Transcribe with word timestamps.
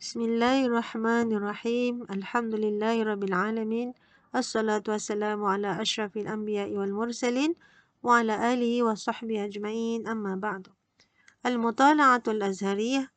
بسم 0.00 0.20
الله 0.20 0.66
الرحمن 0.66 1.32
الرحيم 1.32 2.02
الحمد 2.10 2.54
لله 2.54 3.02
رب 3.02 3.24
العالمين 3.24 3.92
الصلاة 4.36 4.82
والسلام 4.88 5.44
على 5.44 5.82
أشرف 5.82 6.16
الأنبياء 6.16 6.72
والمرسلين 6.76 7.54
وعلى 8.02 8.52
آله 8.52 8.82
وصحبه 8.82 9.44
أجمعين 9.44 10.08
أما 10.08 10.36
بعد 10.36 10.68
المطالعة 11.46 12.22
الأزهرية 12.28 13.12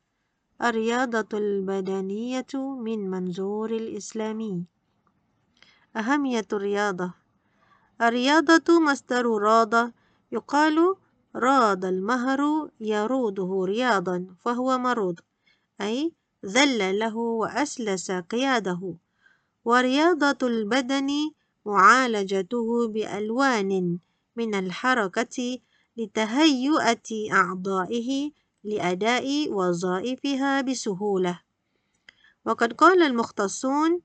الرياضة 0.64 1.38
البدنية 1.38 2.54
من 2.56 3.10
منظور 3.10 3.72
الإسلامي 3.72 4.65
أهمية 5.96 6.47
الرياضة 6.54 7.13
الرياضة 8.02 8.79
مصدر 8.79 9.26
راضة 9.26 9.92
يقال 10.31 10.96
راض 11.36 11.86
المهر 11.86 12.70
يروضه 12.79 13.65
رياضا 13.65 14.28
فهو 14.44 14.78
مرود 14.78 15.20
أي 15.81 16.13
ذل 16.45 16.99
له 16.99 17.17
وأسلس 17.17 18.11
قياده. 18.11 18.95
ورياضة 19.65 20.47
البدن 20.47 21.09
معالجته 21.65 22.88
بألوان 22.88 23.97
من 24.35 24.55
الحركة 24.55 25.59
لتهيئة 25.98 27.34
أعضائه 27.34 28.31
لأداء 28.63 29.51
وظائفها 29.51 30.61
بسهولة. 30.61 31.39
وقد 32.45 32.73
قال 32.73 33.03
المختصون 33.03 34.01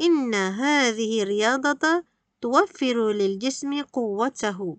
إن 0.00 0.34
هذه 0.34 1.22
الرياضة 1.22 2.04
توفر 2.40 3.12
للجسم 3.12 3.82
قوته 3.82 4.76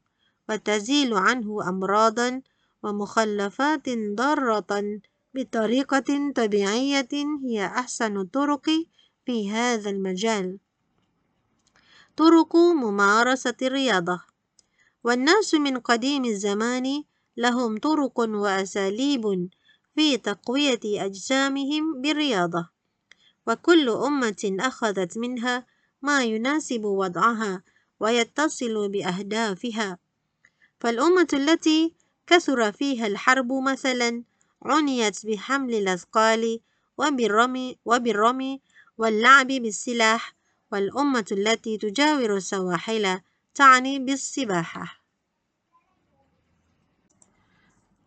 وتزيل 0.50 1.14
عنه 1.14 1.70
أمراضا 1.70 2.42
ومخلفات 2.84 3.90
ضارة 4.16 5.00
بطريقة 5.34 6.32
طبيعية 6.36 7.10
هي 7.44 7.66
أحسن 7.66 8.18
الطرق 8.18 8.70
في 9.26 9.52
هذا 9.52 9.90
المجال. 9.90 10.60
طرق 12.18 12.56
ممارسة 12.56 13.56
الرياضة. 13.62 14.22
والناس 15.04 15.54
من 15.54 15.78
قديم 15.78 16.26
الزمان 16.26 17.04
لهم 17.38 17.78
طرق 17.78 18.20
وأساليب 18.20 19.50
في 19.96 20.18
تقوية 20.18 20.80
أجسامهم 20.86 22.02
بالرياضة. 22.02 22.70
وكل 23.48 23.90
أمة 23.90 24.58
أخذت 24.60 25.18
منها 25.18 25.66
ما 26.02 26.24
يناسب 26.24 26.86
وضعها 26.86 27.64
ويتصل 28.00 28.90
بأهدافها. 28.90 29.98
فالأمة 30.80 31.28
التي 31.34 31.94
كثر 32.28 32.72
فيها 32.72 33.08
الحرب 33.08 33.52
مثلا 33.52 34.24
عنيت 34.64 35.26
بحمل 35.26 35.74
الأثقال 35.74 36.60
وبالرمي, 36.98 37.78
وبالرمي 37.86 38.62
واللعب 38.98 39.48
بالسلاح 39.48 40.34
والأمة 40.72 41.26
التي 41.32 41.78
تجاور 41.78 42.38
السواحل 42.38 43.20
تعني 43.56 44.00
بالسباحة. 44.00 45.02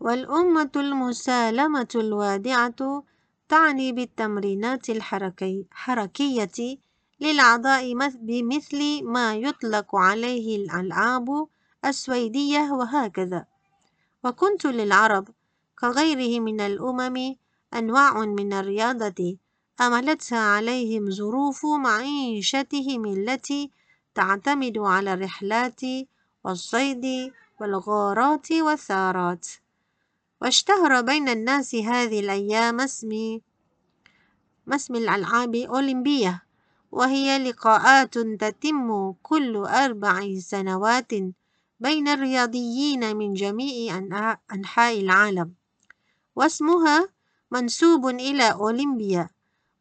والأمة 0.01 0.71
المسالمة 0.77 1.89
الوادعة 1.95 3.05
تعني 3.49 3.93
بالتمرينات 3.93 4.91
الحركية 4.91 6.79
للأعضاء 7.21 7.95
بمثل 8.21 9.05
ما 9.05 9.35
يطلق 9.35 9.97
عليه 9.97 10.57
الألعاب 10.57 11.47
السويدية 11.85 12.61
وهكذا. 12.73 13.47
وكنت 14.25 14.67
للعرب 14.67 15.29
كغيره 15.81 16.41
من 16.41 16.61
الأمم 16.61 17.37
أنواع 17.75 18.19
من 18.25 18.53
الرياضة 18.53 19.37
أملتها 19.81 20.39
عليهم 20.39 21.11
ظروف 21.11 21.67
معيشتهم 21.67 23.05
التي 23.05 23.71
تعتمد 24.15 24.79
على 24.79 25.15
الرحلات 25.15 25.81
والصيد 26.45 27.33
والغارات 27.61 28.53
والثارات. 28.53 29.47
واشتهر 30.41 31.01
بين 31.01 31.29
الناس 31.29 31.75
هذه 31.75 32.21
الأيام 32.21 32.81
اسم 32.81 33.41
اسم 34.73 34.95
الألعاب 34.95 35.55
أولمبية 35.55 36.43
وهي 36.93 37.39
لقاءات 37.39 38.19
تتم 38.19 39.13
كل 39.23 39.57
أربع 39.57 40.39
سنوات 40.39 41.13
بين 41.81 42.09
الرياضيين 42.09 43.17
من 43.17 43.35
جميع 43.35 43.99
أنحاء 44.53 45.01
العالم. 45.01 45.64
واسمها 46.37 47.09
منسوب 47.51 48.07
إلى 48.07 48.53
أولمبيا 48.53 49.29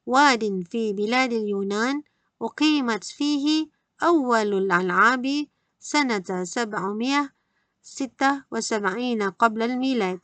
واد 0.05 0.63
في 0.71 0.93
بلاد 0.93 1.33
اليونان 1.33 2.03
أقيمت 2.41 3.03
فيه 3.03 3.67
أول 4.03 4.53
الألعاب 4.53 5.47
سنة 5.79 6.43
776 6.43 9.29
قبل 9.29 9.61
الميلاد. 9.61 10.19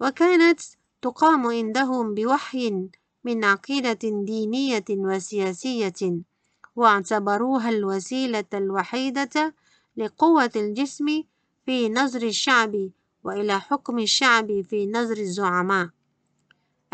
وكانت 0.00 0.60
تقام 1.02 1.46
عندهم 1.46 2.14
بوحي 2.14 2.88
من 3.24 3.44
عقيدة 3.44 3.98
دينية 4.02 4.84
وسياسية 4.90 6.20
واعتبروها 6.76 7.68
الوسيلة 7.68 8.44
الوحيدة 8.54 9.54
لقوة 9.96 10.50
الجسم 10.56 11.22
في 11.66 11.88
نظر 11.88 12.22
الشعب 12.22 12.90
وإلى 13.24 13.60
حكم 13.60 13.98
الشعب 13.98 14.60
في 14.60 14.86
نظر 14.86 15.16
الزعماء. 15.16 15.88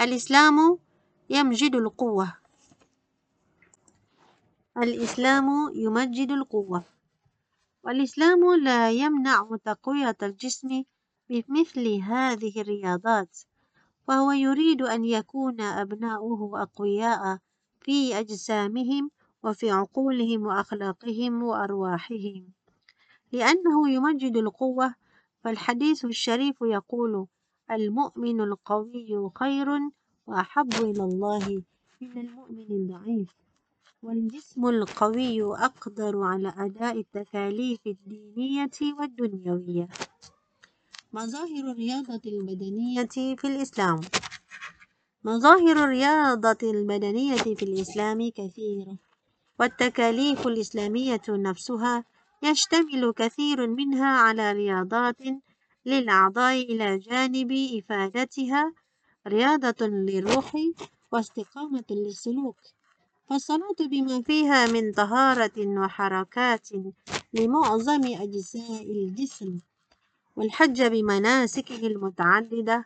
الإسلام 0.01 0.79
يمجد 1.31 1.75
القوة. 1.75 2.35
الإسلام 4.77 5.73
يمجد 5.75 6.31
القوة. 6.31 6.85
والإسلام 7.85 8.55
لا 8.55 8.91
يمنع 8.91 9.57
تقوية 9.65 10.17
الجسم 10.23 10.83
بمثل 11.31 11.89
هذه 11.89 12.61
الرياضات 12.61 13.39
وهو 14.09 14.31
يريد 14.31 14.83
أن 14.83 15.05
يكون 15.05 15.61
أبناؤه 15.61 16.63
أقوياء 16.63 17.39
في 17.81 18.19
أجسامهم 18.19 19.11
وفي 19.43 19.71
عقولهم 19.71 20.47
وأخلاقهم 20.47 21.43
وأرواحهم 21.43 22.49
لأنه 23.33 23.91
يمجد 23.91 24.37
القوة 24.37 24.95
فالحديث 25.45 26.05
الشريف 26.05 26.57
يقول 26.63 27.27
المؤمن 27.71 28.41
القوي 28.41 29.31
خير 29.35 29.69
وأحب 30.27 30.73
إلى 30.75 31.05
الله 31.05 31.63
من 32.01 32.13
المؤمن 32.21 32.67
الضعيف 32.71 33.29
والجسم 34.03 34.67
القوي 34.67 35.43
أقدر 35.43 36.23
على 36.23 36.55
أداء 36.59 36.99
التكاليف 36.99 37.87
الدينية 37.87 38.71
والدنيوية. 38.99 39.89
مظاهر 41.13 41.71
الرياضة 41.71 42.21
البدنية 42.27 43.09
في 43.37 43.45
الإسلام. 43.45 44.01
مظاهر 45.25 45.85
الرياضة 45.85 46.59
البدنية 46.63 47.37
في 47.37 47.63
الإسلام 47.63 48.31
كثيرة 48.31 48.97
والتكاليف 49.61 50.47
الإسلامية 50.47 51.23
نفسها 51.29 52.05
يشتمل 52.43 53.13
كثير 53.17 53.67
منها 53.67 54.07
على 54.07 54.53
رياضات 54.53 55.17
للأعضاء 55.87 56.55
إلى 56.63 56.99
جانب 56.99 57.53
إفادتها 57.53 58.73
رياضة 59.27 59.87
للروح 59.87 60.57
واستقامة 61.13 61.85
للسلوك. 61.91 62.57
فالصلاة 63.29 63.81
بما 63.91 64.23
فيها 64.23 64.67
من 64.67 64.93
طهارة 64.93 65.67
وحركات 65.81 66.69
لمعظم 67.33 68.05
أجزاء 68.05 68.83
الجسم 68.83 69.59
والحج 70.37 70.83
بمناسكه 70.83 71.87
المتعددة 71.87 72.85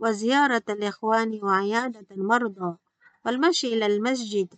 وزيارة 0.00 0.62
الإخوان 0.68 1.40
وعيادة 1.42 2.06
المرضى 2.10 2.76
والمشي 3.26 3.74
إلى 3.74 3.86
المسجد 3.86 4.54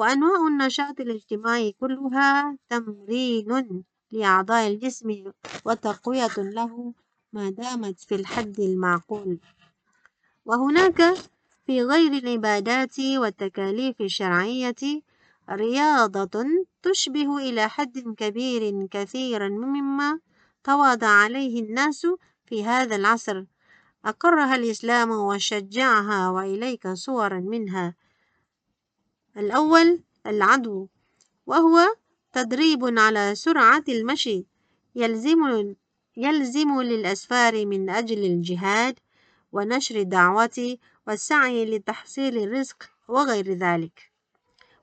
وأنواع 0.00 0.46
النشاط 0.46 1.00
الاجتماعي 1.00 1.72
كلها 1.80 2.56
تمرين 2.68 3.84
لأعضاء 4.12 4.66
الجسم 4.68 5.32
وتقوية 5.64 6.36
له 6.38 6.94
ما 7.32 7.50
دامت 7.50 8.00
في 8.00 8.14
الحد 8.14 8.60
المعقول. 8.60 9.38
وهناك 10.44 11.14
في 11.66 11.82
غير 11.82 12.12
العبادات 12.12 12.98
والتكاليف 13.00 14.00
الشرعية 14.00 15.02
رياضة 15.50 16.44
تشبه 16.82 17.38
إلى 17.38 17.68
حد 17.68 17.98
كبير 17.98 18.86
كثيرا 18.86 19.48
مما 19.48 20.18
تواضع 20.64 21.08
عليه 21.08 21.62
الناس 21.62 22.06
في 22.46 22.64
هذا 22.64 22.96
العصر. 22.96 23.44
أقرها 24.04 24.54
الإسلام 24.54 25.10
وشجعها 25.10 26.30
وإليك 26.30 26.88
صورا 26.88 27.40
منها. 27.40 27.94
الأول 29.36 30.00
العدو 30.26 30.86
وهو 31.46 31.94
تدريب 32.32 32.98
على 32.98 33.34
سرعة 33.34 33.84
المشي. 33.88 34.46
يلزم 34.94 35.74
يلزم 36.16 36.80
للأسفار 36.80 37.66
من 37.66 37.90
أجل 37.90 38.24
الجهاد 38.24 38.98
ونشر 39.52 39.96
الدعوة 39.96 40.76
والسعي 41.06 41.64
لتحصيل 41.64 42.38
الرزق 42.38 42.90
وغير 43.08 43.52
ذلك. 43.52 44.12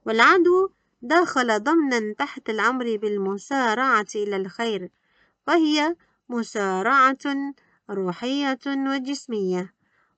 والعدو 0.05 0.69
دخل 1.01 1.63
ضمنا 1.63 2.13
تحت 2.13 2.49
الأمر 2.49 2.97
بالمسارعة 2.97 4.07
إلى 4.15 4.35
الخير 4.35 4.89
وهي 5.47 5.95
مسارعة 6.29 7.53
روحية 7.89 8.59
وجسمية. 8.67 9.73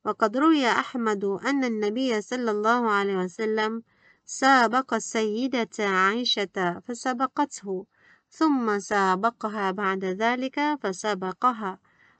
وقد 0.05 0.37
روي 0.37 0.67
أحمد 0.67 1.23
أن 1.23 1.63
النبي 1.63 2.21
صلى 2.21 2.51
الله 2.51 2.91
عليه 2.91 3.17
وسلم 3.17 3.83
سابق 4.31 4.93
السيدة 4.93 5.69
عائشة 5.79 6.81
فسبقته 6.87 7.85
ثم 8.29 8.79
سابقها 8.79 9.71
بعد 9.71 10.05
ذلك 10.05 10.77
فسبقها 10.83 11.79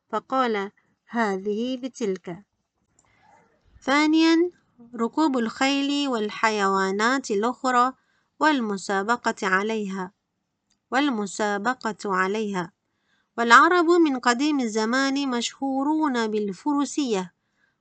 فقال 0.10 0.72
هذه 1.08 1.78
بتلك. 1.78 2.44
ثانيا 3.82 4.52
ركوب 4.96 5.38
الخيل 5.38 6.08
والحيوانات 6.08 7.32
الأخرى 7.32 7.94
والمسابقة 8.40 9.48
عليها 9.48 10.12
والمسابقة 10.92 12.16
عليها. 12.16 12.72
والعرب 13.38 13.86
من 13.86 14.20
قديم 14.20 14.60
الزمان 14.60 15.30
مشهورون 15.30 16.28
بالفروسية 16.28 17.34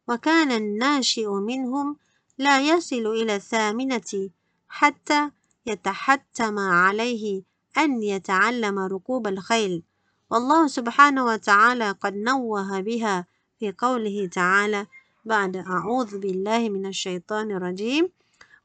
وكان 0.08 0.52
الناشئ 0.52 1.28
منهم 1.28 1.96
لا 2.38 2.60
يصل 2.60 3.06
إلى 3.06 3.36
الثامنة 3.36 4.30
حتى 4.68 5.30
يتحتم 5.66 6.58
عليه 6.58 7.42
أن 7.78 8.02
يتعلم 8.02 8.78
ركوب 8.78 9.26
الخيل. 9.26 9.82
والله 10.30 10.66
سبحانه 10.66 11.24
وتعالى 11.24 11.90
قد 11.90 12.14
نوه 12.14 12.80
بها 12.80 13.26
في 13.58 13.72
قوله 13.78 14.26
تعالى 14.32 14.86
بعد 15.24 15.56
أعوذ 15.56 16.18
بالله 16.18 16.68
من 16.68 16.86
الشيطان 16.86 17.50
الرجيم 17.50 18.08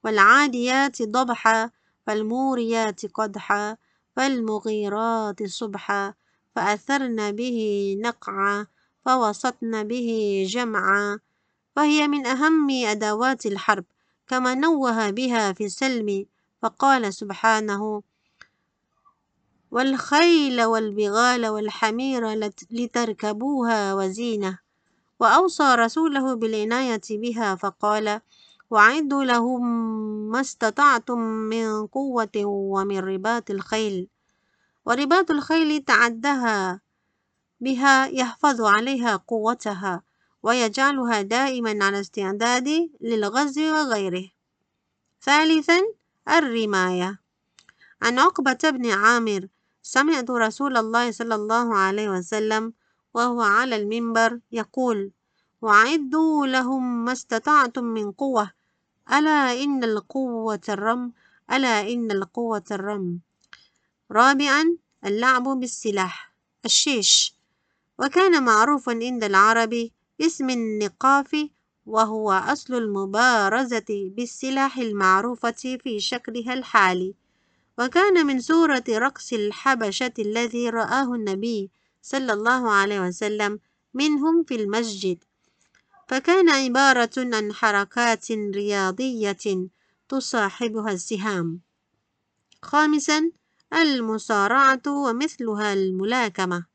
والعاديات 0.03 1.01
ضبحا 1.01 1.69
فالموريات 2.07 3.05
قدحا 3.05 3.77
فالمغيرات 4.15 5.43
صبحا 5.43 6.13
فأثرن 6.55 7.31
به 7.31 7.59
نقعا 7.99 8.67
فوسطن 9.05 9.83
به 9.83 10.09
جمعا 10.49 11.19
فهي 11.75 12.07
من 12.07 12.25
أهم 12.25 12.69
أدوات 12.69 13.45
الحرب 13.45 13.85
كما 14.27 14.53
نوه 14.55 15.09
بها 15.09 15.53
في 15.53 15.65
السلم 15.65 16.25
فقال 16.61 17.13
سبحانه 17.13 18.01
والخيل 19.71 20.63
والبغال 20.63 21.47
والحمير 21.47 22.29
لتركبوها 22.71 23.93
وزينة. 23.93 24.59
وأوصى 25.19 25.75
رسوله 25.75 26.33
بالعناية 26.35 27.01
بها 27.11 27.55
فقال 27.55 28.21
وأعدوا 28.69 29.23
لهم 29.23 29.61
ما 30.31 30.41
استطعتم 30.41 31.19
من 31.19 31.87
قوة 31.87 32.35
ومن 32.45 32.99
رباط 32.99 33.51
الخيل. 33.51 34.07
ورباط 34.85 35.31
الخيل 35.31 35.83
تعدها 35.83 36.81
بها 37.61 38.05
يحفظ 38.07 38.61
عليها 38.61 39.15
قوتها. 39.15 40.01
ويجعلها 40.43 41.21
دائما 41.21 41.85
على 41.85 41.99
استعداد 41.99 42.89
للغزو 43.01 43.61
وغيره. 43.61 44.29
ثالثا 45.21 45.79
الرماية. 46.29 47.19
عن 48.01 48.19
عقبة 48.19 48.59
بن 48.63 48.91
عامر 48.91 49.47
سمعت 49.83 50.29
رسول 50.29 50.77
الله 50.77 51.11
صلى 51.11 51.35
الله 51.35 51.75
عليه 51.75 52.09
وسلم 52.09 52.73
وهو 53.13 53.41
على 53.41 53.75
المنبر 53.75 54.39
يقول 54.51 55.11
وأعدوا 55.61 56.47
لهم 56.47 57.05
ما 57.05 57.11
استطعتم 57.11 57.83
من 57.83 58.11
قوة. 58.11 58.51
ألا 59.13 59.63
إن 59.63 59.83
القوة 59.83 60.61
الرم 60.69 61.13
ألا 61.51 61.81
إن 61.93 62.11
القوة 62.11 62.63
الرم 62.71 63.19
رابعا 64.11 64.77
اللعب 65.05 65.43
بالسلاح. 65.43 66.33
الشيش. 66.65 67.35
وكان 67.99 68.43
معروفا 68.43 68.91
عند 68.91 69.23
العرب 69.23 69.89
باسم 70.19 70.49
النقاف 70.49 71.35
وهو 71.85 72.31
أصل 72.31 72.73
المبارزة 72.73 73.85
بالسلاح 73.89 74.77
المعروفة 74.77 75.77
في 75.83 75.99
شكلها 75.99 76.53
الحالي. 76.53 77.15
وكان 77.79 78.25
من 78.25 78.39
سورة 78.39 78.83
رقص 78.89 79.33
الحبشة 79.33 80.13
الذي 80.19 80.69
رآه 80.69 81.13
النبي 81.13 81.71
صلى 82.01 82.33
الله 82.33 82.71
عليه 82.71 83.01
وسلم 83.01 83.59
منهم 83.93 84.43
في 84.43 84.55
المسجد. 84.55 85.23
فكان 86.07 86.49
عبارة 86.49 87.09
عن 87.17 87.53
حركات 87.53 88.31
رياضية 88.31 89.67
تصاحبها 90.09 90.91
السهام. 90.91 91.61
خامسا 92.61 93.31
المصارعة 93.73 94.81
ومثلها 94.87 95.73
الملاكمة. 95.73 96.72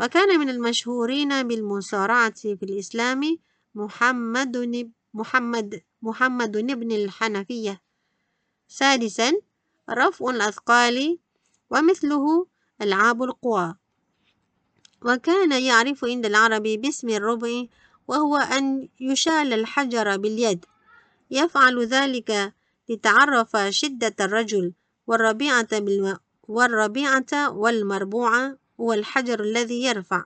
وكان 0.00 0.40
من 0.40 0.48
المشهورين 0.48 1.48
بالمصارعة 1.48 2.34
في 2.34 2.62
الإسلام 2.62 3.38
محمد 3.74 4.90
محمد 5.14 5.82
محمد 6.02 6.52
بن 6.52 6.92
الحنفية 6.92 7.82
سادسا 8.68 9.32
رفع 9.90 10.30
الأثقال 10.30 11.18
ومثله 11.70 12.46
ألعاب 12.82 13.22
القوى 13.22 13.74
وكان 15.04 15.62
يعرف 15.62 16.04
عند 16.04 16.26
العرب 16.26 16.62
باسم 16.62 17.08
الربع 17.08 17.64
وهو 18.08 18.36
أن 18.36 18.88
يشال 19.00 19.52
الحجر 19.52 20.16
باليد 20.16 20.64
يفعل 21.30 21.86
ذلك 21.86 22.54
لتعرف 22.88 23.56
شدة 23.68 24.14
الرجل 24.20 24.72
والربيعة. 25.06 25.68
والربيعة 26.48 27.50
والمربوعة 27.50 28.58
هو 28.80 28.92
الحجر 28.92 29.40
الذي 29.40 29.82
يرفع. 29.82 30.24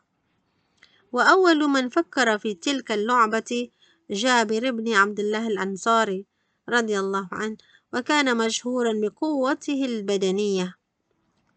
وأول 1.13 1.69
من 1.69 1.89
فكر 1.89 2.39
في 2.39 2.55
تلك 2.55 2.93
اللعبة 2.93 3.69
جابر 4.11 4.71
بن 4.71 4.93
عبد 4.93 5.21
الله 5.21 5.47
الأنصاري 5.47 6.27
رضي 6.69 6.99
الله 6.99 7.29
عنه 7.33 7.57
وكان 7.95 8.37
مشهورا 8.37 8.93
بقوته 9.03 9.85
البدنية 9.85 10.75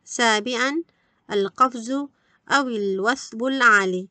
سابعا 0.06 0.84
القفز 1.32 1.92
أو 2.50 2.68
الوثب 2.68 3.44
العالي. 3.44 4.10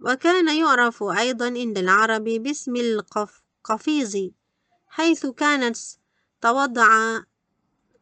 وكان 0.00 0.56
يعرف 0.56 1.02
أيضا 1.02 1.44
عند 1.46 1.78
العرب 1.78 2.24
باسم 2.24 2.76
القفيز 2.76 4.30
حيث 4.88 5.26
كانت 5.26 5.76
توضع 6.40 7.20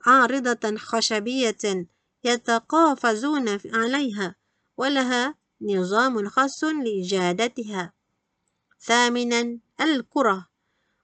عارضة 0.06 0.76
خشبية 0.76 1.86
يتقافزون 2.24 3.58
عليها 3.74 4.34
ولها 4.76 5.34
نظام 5.60 6.28
خاص 6.28 6.64
لإجادتها. 6.64 7.92
ثامنا 8.80 9.58
الكرة 9.80 10.48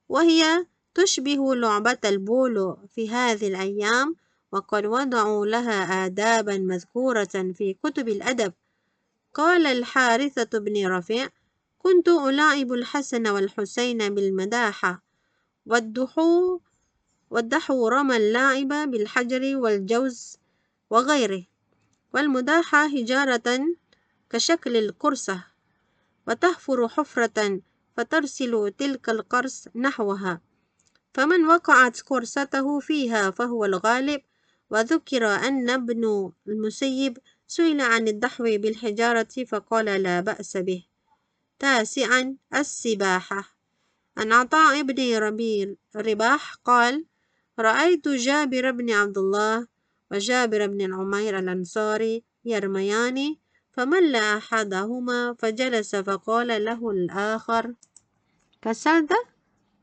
وهي 0.09 0.67
تشبه 0.95 1.55
لعبة 1.55 1.99
البولو 2.05 2.79
في 2.95 3.11
هذه 3.11 3.49
الأيام 3.49 4.17
وقد 4.53 4.87
وضعوا 4.87 5.47
لها 5.47 6.07
آدابا 6.07 6.59
مذكورة 6.59 7.53
في 7.55 7.77
كتب 7.83 8.09
الأدب. 8.09 8.53
قال 9.35 9.67
الحارثة 9.67 10.59
بن 10.59 10.87
رفيع 10.87 11.29
كنت 11.79 12.09
ألاعب 12.09 12.73
الحسن 12.73 13.29
والحسين 13.29 14.15
بالمداحة 14.15 15.03
والدحو 15.67 16.61
والدحو 17.31 17.89
رمى 17.89 18.17
اللاعب 18.17 18.69
بالحجر 18.69 19.57
والجوز 19.57 20.37
وغيره. 20.93 21.45
والمداحة 22.15 22.87
هجارة 22.87 23.77
كشكل 24.31 24.77
القرصة 24.77 25.45
وتحفر 26.29 26.89
حفرة 26.89 27.61
فترسل 27.97 28.73
تلك 28.79 29.09
القرص 29.09 29.69
نحوها. 29.77 30.41
فمن 31.15 31.47
وقعت 31.47 32.01
قرصته 32.01 32.81
فيها 32.81 33.31
فهو 33.31 33.65
الغالب. 33.65 34.23
وذكر 34.71 35.27
أن 35.27 35.71
ابن 35.71 36.33
المسيب 36.49 37.19
سئل 37.47 37.81
عن 37.81 38.09
الدحو 38.09 38.45
بالحجارة 38.45 39.45
فقال 39.49 39.85
لا 39.85 40.21
بأس 40.21 40.57
به. 40.57 40.85
تاسعا 41.59 42.37
السباحة. 42.55 43.57
عن 44.17 44.33
عطاء 44.33 44.83
بن 44.83 45.17
ربيع 45.17 45.75
رباح 45.97 46.55
قال 46.55 47.05
رأيت 47.59 48.09
جابر 48.09 48.71
بن 48.71 48.91
عبد 48.91 49.19
الله 49.19 49.72
وجابر 50.13 50.67
بن 50.67 50.95
عمير 50.95 51.39
الأنصاري 51.39 52.25
يرميان 52.45 53.37
فمل 53.73 54.17
أحدهما 54.17 55.35
فجلس 55.39 55.97
فقال 55.97 56.65
له 56.65 56.91
الآخر 56.91 57.75
كسلت 58.63 59.13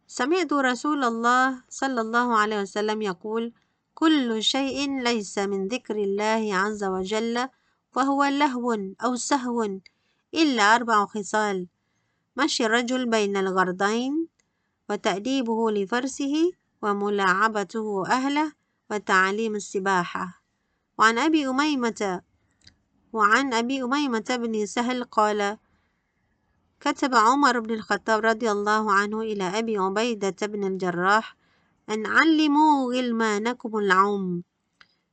سمعت 0.08 0.54
رسول 0.54 1.04
الله 1.04 1.64
صلى 1.70 2.02
الله 2.02 2.38
عليه 2.38 2.62
وسلم 2.62 3.02
يقول 3.02 3.54
كل 3.94 4.44
شيء 4.44 5.02
ليس 5.02 5.38
من 5.38 5.68
ذكر 5.68 5.96
الله 5.96 6.56
عز 6.56 6.84
وجل 6.84 7.50
فهو 7.92 8.24
لهو 8.24 8.78
أو 9.04 9.16
سهو 9.16 9.80
إلا 10.34 10.64
أربع 10.76 11.06
خصال. 11.06 11.68
مشي 12.38 12.66
الرجل 12.66 13.10
بين 13.10 13.38
الغرضين 13.38 14.28
وتأديبه 14.90 15.72
لفرسه 15.72 16.52
وملاعبته 16.82 18.04
أهله 18.08 18.59
وتعليم 18.91 19.55
السباحة. 19.55 20.43
وعن 20.98 21.17
أبي 21.17 21.48
أميمة 21.48 22.22
وعن 23.13 23.53
أبي 23.53 23.84
أميمة 23.84 24.25
بن 24.29 24.65
سهل 24.65 25.03
قال 25.03 25.58
كتب 26.79 27.15
عمر 27.15 27.60
بن 27.60 27.74
الخطاب 27.74 28.25
رضي 28.25 28.51
الله 28.51 28.91
عنه 28.91 29.22
إلى 29.22 29.43
أبي 29.43 29.77
عبيدة 29.77 30.36
بن 30.48 30.67
الجراح 30.67 31.36
أن 31.89 32.05
علموا 32.05 32.93
غلمانكم 32.93 33.77
العوم 33.77 34.43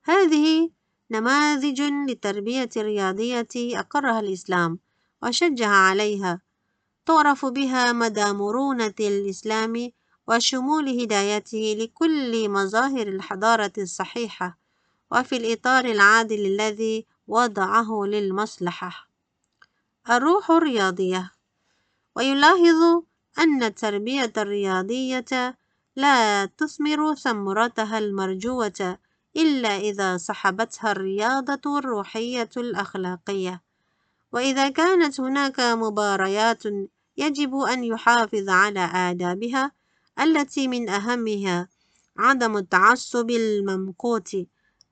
هذه 0.04 0.70
نماذج 1.10 1.80
للتربية 1.82 2.68
الرياضية 2.76 3.48
أقرها 3.56 4.20
الإسلام 4.20 4.78
وشجع 5.22 5.68
عليها. 5.68 6.40
تعرف 7.06 7.46
بها 7.46 7.92
مدى 7.92 8.32
مرونة 8.32 8.94
الإسلام 9.00 9.90
وشمول 10.28 11.00
هدايته 11.00 11.76
لكل 11.78 12.48
مظاهر 12.48 13.08
الحضارة 13.08 13.72
الصحيحة 13.78 14.58
وفي 15.12 15.36
الإطار 15.36 15.84
العادل 15.84 16.46
الذي 16.46 17.06
وضعه 17.28 18.04
للمصلحة. 18.06 19.08
الروح 20.10 20.50
الرياضية. 20.50 21.32
ويلاحظ 22.16 23.02
أن 23.38 23.62
التربية 23.62 24.32
الرياضية 24.36 25.58
لا 25.96 26.46
تثمر 26.46 27.14
ثمرتها 27.14 27.98
المرجوة 27.98 28.98
إلا 29.36 29.76
إذا 29.76 30.16
صحبتها 30.16 30.92
الرياضة 30.92 31.78
الروحية 31.78 32.50
الأخلاقية. 32.56 33.62
وإذا 34.32 34.68
كانت 34.68 35.20
هناك 35.20 35.60
مباريات 35.60 36.62
يجب 37.16 37.56
أن 37.56 37.84
يحافظ 37.84 38.48
على 38.48 38.80
آدابها 38.80 39.72
التي 40.20 40.68
من 40.68 40.88
أهمها 40.88 41.68
عدم 42.18 42.56
التعصب 42.56 43.30
الممقوت 43.30 44.36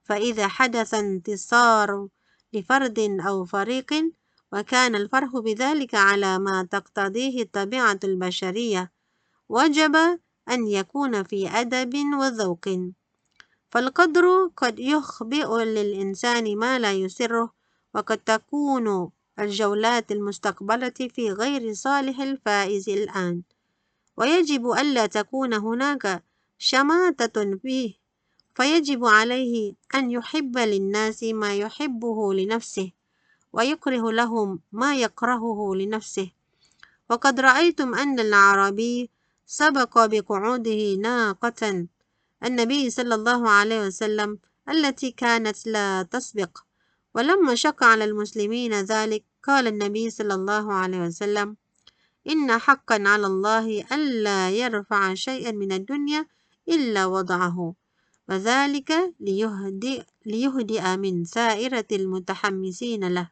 فإذا 0.04 0.48
حدث 0.48 0.94
انتصار 0.94 2.08
لفرد 2.52 2.98
أو 3.26 3.44
فريق 3.44 3.94
وكان 4.52 4.94
الفرح 4.94 5.30
بذلك 5.36 5.94
على 5.94 6.38
ما 6.38 6.68
تقتضيه 6.70 7.42
الطبيعة 7.42 8.00
البشرية 8.04 8.92
وجب 9.48 9.96
أن 10.50 10.66
يكون 10.66 11.22
في 11.22 11.48
أدب 11.48 11.94
وذوق. 12.20 12.68
فالقدر 13.70 14.50
قد 14.56 14.78
يخبئ 14.78 15.64
للإنسان 15.64 16.56
ما 16.56 16.78
لا 16.78 16.92
يسره 16.92 17.52
وقد 17.94 18.18
تكون 18.18 19.10
الجولات 19.38 20.12
المستقبلة 20.12 21.08
في 21.14 21.30
غير 21.30 21.74
صالح 21.74 22.20
الفائز 22.20 22.88
الآن. 22.88 23.42
ويجب 24.16 24.70
ألا 24.70 25.06
تكون 25.06 25.54
هناك 25.54 26.24
شماتة 26.58 27.56
فيه 27.56 27.94
فيجب 28.54 29.04
عليه 29.04 29.74
أن 29.94 30.10
يحب 30.10 30.58
للناس 30.58 31.22
ما 31.22 31.54
يحبه 31.54 32.34
لنفسه 32.34 32.92
ويكره 33.52 34.12
لهم 34.12 34.60
ما 34.72 34.96
يكرهه 34.96 35.74
لنفسه. 35.74 36.30
وقد 37.10 37.40
رأيتم 37.40 37.94
أن 37.94 38.20
العربي 38.20 39.10
سبق 39.46 40.04
بقعوده 40.06 40.94
ناقة 40.94 41.86
النبي 42.44 42.90
صلى 42.90 43.14
الله 43.14 43.50
عليه 43.50 43.86
وسلم 43.86 44.38
التي 44.68 45.10
كانت 45.10 45.66
لا 45.66 46.02
تسبق. 46.02 46.58
ولما 47.14 47.54
شق 47.54 47.84
على 47.84 48.04
المسلمين 48.04 48.72
ذلك 48.74 49.24
قال 49.42 49.66
النبي 49.66 50.10
صلى 50.10 50.34
الله 50.34 50.72
عليه 50.72 50.98
وسلم 50.98 51.56
إن 52.28 52.58
حقا 52.58 53.02
على 53.08 53.26
الله 53.26 53.84
ألا 53.92 54.50
يرفع 54.50 55.14
شيئا 55.14 55.52
من 55.52 55.72
الدنيا 55.72 56.26
إلا 56.68 57.06
وضعه 57.06 57.74
وذلك 58.28 59.14
ليهدئ, 59.20 60.02
ليهدئ 60.26 60.96
من 60.96 61.24
سائرة 61.24 61.86
المتحمسين 61.92 63.14
له. 63.14 63.30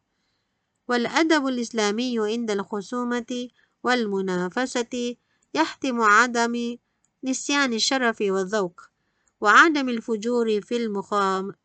والأدب 0.89 1.47
الإسلامي 1.47 2.19
عند 2.19 2.51
الخصومة 2.51 3.49
والمنافسة 3.85 5.17
يحتم 5.55 6.01
عدم 6.01 6.77
نسيان 7.25 7.73
الشرف 7.73 8.21
والذوق 8.21 8.81
وعدم 9.41 9.89
الفجور 9.89 10.61
في 10.61 10.77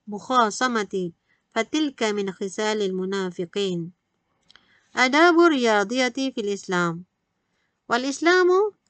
المخاصمة 0.08 1.12
فتلك 1.56 2.04
من 2.04 2.32
خصال 2.32 2.82
المنافقين. 2.82 3.92
آداب 4.96 5.40
الرياضية 5.40 6.10
في 6.10 6.42
الإسلام. 6.42 7.04
والإسلام 7.90 8.48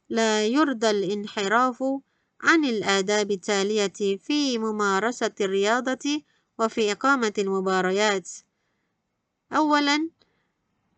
لا 0.09 0.45
يرضى 0.45 0.89
الانحراف 0.89 1.83
عن 2.41 2.65
الآداب 2.65 3.31
التالية 3.31 4.17
في 4.17 4.57
ممارسة 4.57 5.31
الرياضة 5.41 6.21
وفي 6.59 6.91
إقامة 6.91 7.33
المباريات. 7.37 8.29
أولا 9.51 10.09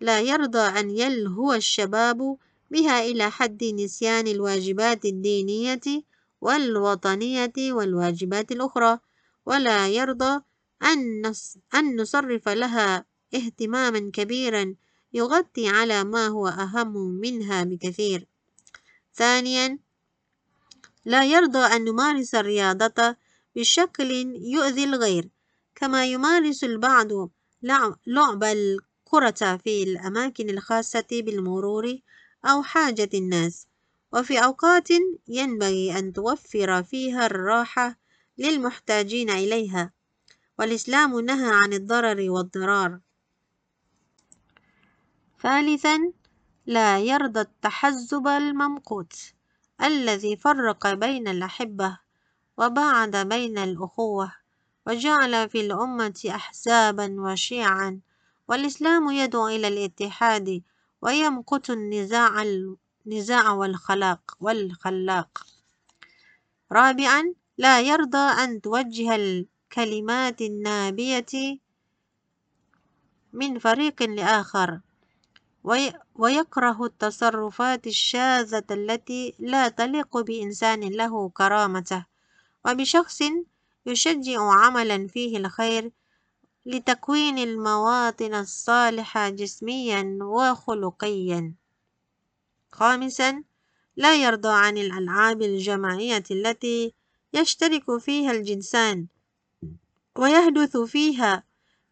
لا 0.02 0.20
يرضى 0.20 0.60
أن 0.60 0.90
يلهو 0.90 1.54
الشباب 1.54 2.38
بها 2.72 3.02
إلى 3.02 3.32
حد 3.32 3.64
نسيان 3.64 4.28
الواجبات 4.28 5.06
الدينية 5.06 6.04
والوطنية 6.42 7.54
والواجبات 7.58 8.52
الأخرى 8.52 9.00
ولا 9.46 9.88
يرضى 9.88 10.42
أن 11.74 11.96
نصرف 11.96 12.50
لها 12.50 13.06
اهتماما 13.34 14.12
كبيرا 14.14 14.76
يغطي 15.14 15.68
على 15.68 16.04
ما 16.04 16.28
هو 16.28 16.48
أهم 16.48 16.98
منها 16.98 17.64
بكثير. 17.64 18.28
ثانيا 19.14 19.80
لا 21.06 21.26
يرضى 21.26 21.60
أن 21.60 21.84
نمارس 21.84 22.36
الرياضة 22.36 23.16
بشكل 23.56 24.12
يؤذي 24.42 24.84
الغير 24.84 25.30
كما 25.76 26.06
يمارس 26.06 26.64
البعض 26.64 27.08
لعب 28.08 28.44
الكرة 28.44 29.58
في 29.64 29.84
الأماكن 29.84 30.50
الخاصة 30.50 31.08
بالمرور 31.12 31.98
أو 32.46 32.64
حاجة 32.64 33.10
الناس. 33.14 33.68
وفي 34.14 34.44
أوقات 34.44 34.88
ينبغي 35.28 36.00
أن 36.00 36.14
توفر 36.14 36.84
فيها 36.84 37.26
الراحة 37.26 38.00
للمحتاجين 38.38 39.30
إليها. 39.30 39.94
والإسلام 40.60 41.20
نهى 41.20 41.50
عن 41.54 41.74
الضرر 41.74 42.30
والضرار. 42.32 43.00
ثالثا 45.42 46.12
لا 46.66 47.00
يرضى 47.00 47.42
التحزب 47.42 48.28
الممقوت 48.28 49.14
الذي 49.84 50.38
فرق 50.38 50.94
بين 50.94 51.28
الأحبة 51.28 52.00
وبعد 52.58 53.16
بين 53.16 53.58
الأخوة 53.58 54.32
وجعل 54.88 55.50
في 55.50 55.62
الأمة 55.62 56.22
أحزابا 56.30 57.16
وشيعا 57.22 58.00
والإسلام 58.48 59.10
يدعو 59.10 59.48
إلى 59.48 59.68
الاتحاد 59.68 60.62
ويمقت 61.02 61.70
النزاع 61.70 62.44
النزاع 63.06 63.52
والخلاق 63.52 64.38
والخلاق. 64.40 65.46
رابعا 66.72 67.34
لا 67.58 67.82
يرضى 67.82 68.18
أن 68.44 68.62
توجه 68.62 69.16
الكلمات 69.16 70.42
النابية 70.42 71.60
من 73.34 73.60
فريق 73.60 74.04
لآخر 74.04 74.80
ويكره 76.16 76.86
التصرفات 76.86 77.88
الشاذة 77.88 78.64
التي 78.72 79.36
لا 79.40 79.68
تليق 79.68 80.18
بإنسان 80.18 80.80
له 80.80 81.30
كرامته 81.30 82.06
وبشخص 82.66 83.20
يشجع 83.86 84.42
عملا 84.42 85.08
فيه 85.08 85.38
الخير 85.38 85.92
لتكوين 86.66 87.38
المواطن 87.38 88.34
الصالحة 88.34 89.30
جسميا 89.30 90.18
وخلقيا. 90.22 91.54
خامسا 92.72 93.44
لا 93.96 94.16
يرضى 94.16 94.50
عن 94.50 94.78
الألعاب 94.78 95.42
الجماعية 95.42 96.24
التي 96.32 96.94
يشترك 97.34 97.98
فيها 97.98 98.32
الجنسان 98.32 99.08
ويحدث 100.18 100.78
فيها 100.78 101.44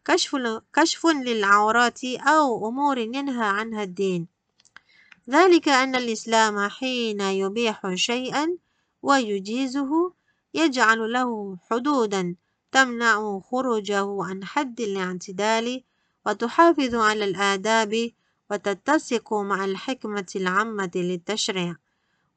كشف, 0.04 0.36
كشف 0.72 1.06
للعورات 1.06 2.04
أو 2.04 2.68
أمور 2.68 2.98
ينهى 2.98 3.46
عنها 3.46 3.82
الدين. 3.82 4.26
ذلك 5.30 5.68
أن 5.68 5.96
الإسلام 5.96 6.68
حين 6.68 7.20
يبيح 7.20 7.94
شيئا 7.94 8.56
ويجيزه 9.02 10.12
يجعل 10.54 11.12
له 11.12 11.56
حدودا 11.70 12.34
تمنع 12.72 13.40
خروجه 13.40 14.24
عن 14.24 14.44
حد 14.44 14.80
الاعتدال 14.80 15.82
وتحافظ 16.26 16.94
على 16.94 17.24
الآداب 17.24 18.10
وتتسق 18.50 19.34
مع 19.34 19.64
الحكمة 19.64 20.26
العامة 20.36 20.90
للتشريع. 20.94 21.76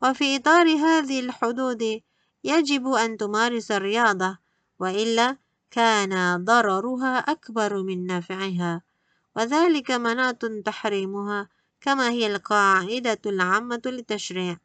وفي 0.04 0.36
إطار 0.36 0.68
هذه 0.68 1.20
الحدود 1.20 2.02
يجب 2.44 2.88
أن 2.88 3.18
تمارس 3.18 3.72
الرياضة 3.72 4.38
وإلا 4.80 5.38
كان 5.72 6.44
ضررها 6.46 7.18
أكبر 7.18 7.84
من 7.84 8.08
نفعها 8.08 8.82
وذلك 9.36 9.92
مناط 9.92 10.46
تحريمها 10.46 11.50
كما 11.82 12.10
هي 12.10 12.36
القاعدة 12.36 13.22
العامة 13.26 13.82
للتشريع. 13.86 14.58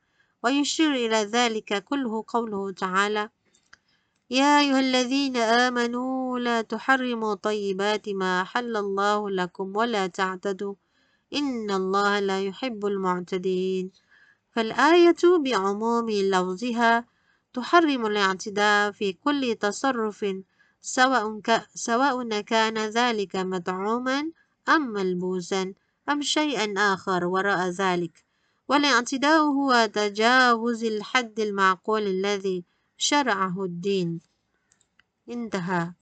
ويشير 0.42 0.90
إلى 0.94 1.16
ذلك 1.16 1.84
كله 1.84 2.24
قوله 2.28 2.72
تعالى 2.72 3.28
يا 4.30 4.60
أيها 4.60 4.80
الذين 4.80 5.36
آمنوا 5.36 6.38
لا 6.38 6.62
تحرموا 6.62 7.34
طيبات 7.34 8.08
ما 8.08 8.44
حل 8.44 8.76
الله 8.76 9.30
لكم 9.30 9.76
ولا 9.76 10.06
تعتدوا 10.06 10.74
إن 11.34 11.70
الله 11.70 12.20
لا 12.20 12.42
يحب 12.42 12.86
المعتدين 12.86 13.90
فالآية 14.52 15.22
بعموم 15.44 16.10
لفظها 16.10 17.04
تحرم 17.52 18.06
الاعتداء 18.06 18.90
في 18.90 19.12
كل 19.12 19.56
تصرف 19.60 20.24
سواء, 20.86 21.40
سواء 21.74 22.40
كان 22.40 22.78
ذلك 22.78 23.36
مدعوما 23.36 24.30
أم 24.68 24.82
ملبوسا 24.92 25.74
أم 26.08 26.22
شيئا 26.22 26.74
آخر 26.78 27.24
وراء 27.24 27.68
ذلك. 27.68 28.24
والاعتداء 28.68 29.40
هو 29.42 29.90
تجاوز 29.94 30.84
الحد 30.84 31.40
المعقول 31.40 32.02
الذي 32.02 32.64
شرعه 32.96 33.64
الدين. 33.64 34.20
انتهى. 35.30 35.92